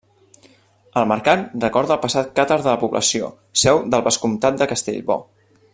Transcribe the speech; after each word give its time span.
El 1.01 1.05
mercat 1.11 1.43
recorda 1.65 1.95
el 1.97 2.01
passat 2.05 2.33
càtar 2.41 2.59
de 2.63 2.67
la 2.71 2.75
població, 2.85 3.29
seu 3.65 3.83
del 3.95 4.07
vescomtat 4.09 4.59
de 4.63 4.71
Castellbò. 4.73 5.21